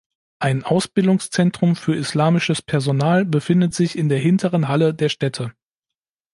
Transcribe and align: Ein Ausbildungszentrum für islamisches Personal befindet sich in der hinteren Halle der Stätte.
Ein 0.39 0.63
Ausbildungszentrum 0.63 1.75
für 1.75 1.93
islamisches 1.93 2.63
Personal 2.63 3.23
befindet 3.23 3.75
sich 3.75 3.95
in 3.95 4.09
der 4.09 4.17
hinteren 4.17 4.67
Halle 4.67 4.95
der 4.95 5.09
Stätte. 5.09 5.53